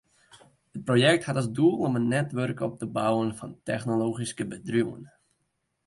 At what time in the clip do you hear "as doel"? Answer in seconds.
1.41-1.75